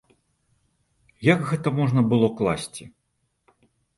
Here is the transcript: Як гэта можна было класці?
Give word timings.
Як 1.33 1.39
гэта 1.51 1.69
можна 1.81 2.01
было 2.13 2.27
класці? 2.39 2.83